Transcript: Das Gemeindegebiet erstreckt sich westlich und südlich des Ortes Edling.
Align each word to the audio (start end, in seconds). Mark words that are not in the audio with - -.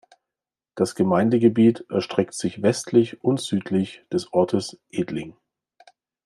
Das 0.73 0.95
Gemeindegebiet 0.95 1.85
erstreckt 1.91 2.33
sich 2.33 2.63
westlich 2.63 3.23
und 3.23 3.39
südlich 3.39 4.03
des 4.11 4.33
Ortes 4.33 4.79
Edling. 4.89 5.35